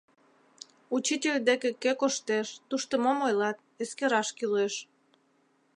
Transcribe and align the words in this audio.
Учитель 0.97 1.39
деке 1.49 1.69
кӧ 1.83 1.91
коштеш, 2.01 2.47
тушто 2.69 2.93
мом 3.03 3.17
ойлат, 3.27 3.57
эскераш 3.83 4.27
кӱлеш. 4.37 4.73